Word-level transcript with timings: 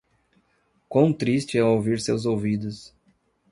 Quão 0.89 1.13
triste 1.13 1.59
é 1.59 1.63
ouvir 1.63 1.99
seus 2.01 2.25
ouvidos. 2.25 2.91